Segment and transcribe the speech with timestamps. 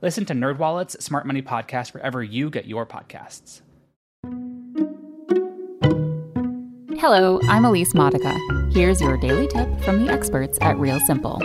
[0.00, 3.62] Listen to NerdWallet's Smart Money Podcast wherever you get your podcasts.
[7.00, 8.36] Hello, I'm Elise Modica.
[8.72, 11.38] Here's your daily tip from the experts at Real Simple.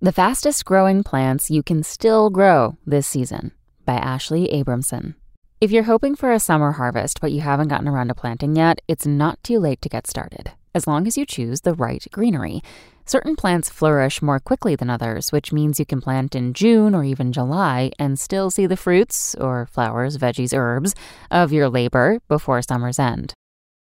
[0.00, 3.52] The fastest growing plants you can still grow this season
[3.84, 5.14] by Ashley Abramson.
[5.60, 8.80] If you're hoping for a summer harvest but you haven't gotten around to planting yet,
[8.88, 12.60] it's not too late to get started, as long as you choose the right greenery.
[13.06, 17.04] Certain plants flourish more quickly than others, which means you can plant in June or
[17.04, 20.94] even July and still see the fruits, or flowers, veggies, herbs,
[21.30, 23.34] of your labor before summer's end.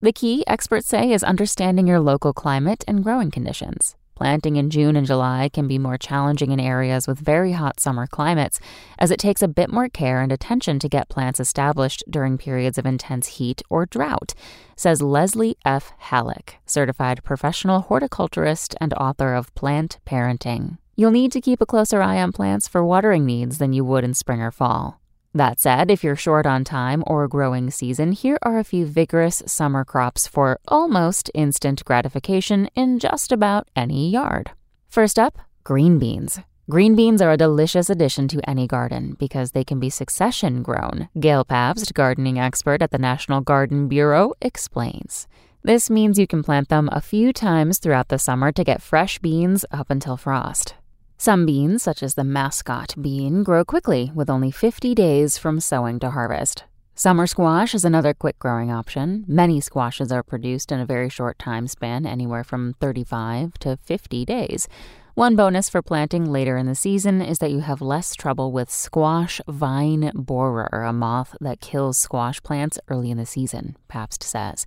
[0.01, 3.95] The key, experts say, is understanding your local climate and growing conditions.
[4.15, 8.05] Planting in June and July can be more challenging in areas with very hot summer
[8.05, 8.59] climates,
[8.99, 12.77] as it takes a bit more care and attention to get plants established during periods
[12.77, 14.33] of intense heat or drought,
[14.75, 15.91] says Leslie F.
[15.97, 20.77] Halleck, certified professional horticulturist and author of Plant Parenting.
[20.95, 24.03] You'll need to keep a closer eye on plants for watering needs than you would
[24.03, 24.99] in spring or fall.
[25.35, 29.41] That said, if you're short on time or growing season, here are a few vigorous
[29.47, 34.51] summer crops for almost instant gratification in just about any yard.
[34.89, 36.39] First up, green beans.
[36.69, 41.09] Green beans are a delicious addition to any garden because they can be succession grown.
[41.19, 45.27] Gail Pabst, gardening expert at the National Garden Bureau, explains.
[45.63, 49.17] This means you can plant them a few times throughout the summer to get fresh
[49.17, 50.75] beans up until frost.
[51.23, 55.97] Some beans, such as the Mascotte bean, grow quickly with only 50 days from sowing
[55.99, 56.65] to harvest.
[56.95, 59.23] Summer squash is another quick growing option.
[59.25, 64.25] Many squashes are produced in a very short time span, anywhere from 35 to 50
[64.25, 64.67] days.
[65.13, 68.69] One bonus for planting later in the season is that you have less trouble with
[68.69, 74.65] squash vine borer, a moth that kills squash plants early in the season, Pabst says.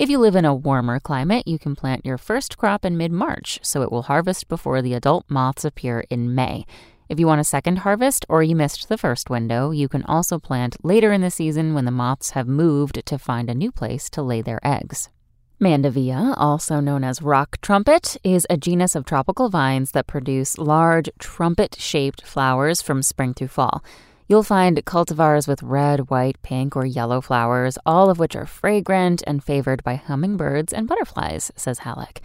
[0.00, 3.12] If you live in a warmer climate, you can plant your first crop in mid
[3.12, 6.64] March, so it will harvest before the adult moths appear in May.
[7.10, 10.38] If you want a second harvest or you missed the first window, you can also
[10.38, 14.08] plant later in the season when the moths have moved to find a new place
[14.10, 15.10] to lay their eggs.
[15.60, 21.10] Mandevilla, also known as rock trumpet, is a genus of tropical vines that produce large
[21.18, 23.84] trumpet shaped flowers from spring through fall.
[24.30, 29.24] You'll find cultivars with red, white, pink, or yellow flowers, all of which are fragrant
[29.26, 32.20] and favored by hummingbirds and butterflies, says Halleck.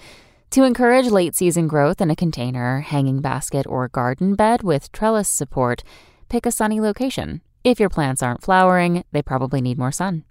[0.52, 5.28] To encourage late season growth in a container, hanging basket, or garden bed with trellis
[5.28, 5.84] support,
[6.30, 7.42] pick a sunny location.
[7.64, 10.26] If your plants aren't flowering, they probably need more sun.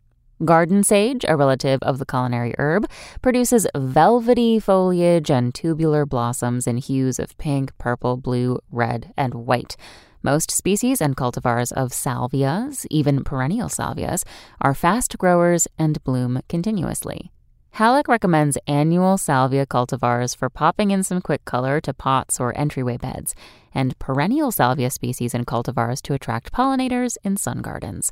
[0.45, 2.89] Garden sage, a relative of the culinary herb,
[3.21, 9.77] produces velvety foliage and tubular blossoms in hues of pink, purple, blue, red, and white.
[10.25, 14.25] Most species and cultivars of salvias, even perennial salvias,
[14.59, 17.31] are fast growers and bloom continuously.
[17.73, 22.97] Halleck recommends annual salvia cultivars for popping in some quick color to pots or entryway
[22.97, 23.35] beds,
[23.75, 28.11] and perennial salvia species and cultivars to attract pollinators in sun gardens.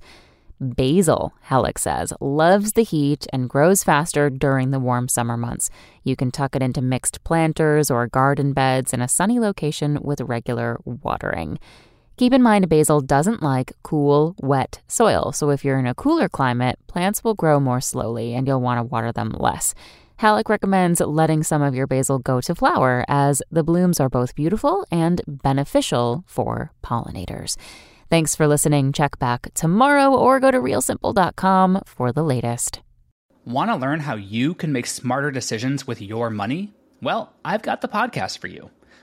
[0.61, 5.71] Basil, Halleck says, loves the heat and grows faster during the warm summer months.
[6.05, 10.21] You can tuck it into mixed planters or garden beds in a sunny location with
[10.21, 11.59] regular watering.
[12.17, 16.28] Keep in mind, basil doesn't like cool, wet soil, so if you're in a cooler
[16.28, 19.75] climate, plants will grow more slowly and you'll want to water them less.
[20.17, 24.37] Halleck recommends letting some of your basil go to flower as the blooms are both
[24.37, 27.56] beautiful and beneficial for pollinators.
[28.09, 28.93] Thanks for listening.
[28.93, 32.83] Check back tomorrow or go to realsimple.com for the latest.
[33.44, 36.75] Want to learn how you can make smarter decisions with your money?
[37.00, 38.71] Well, I've got the podcast for you.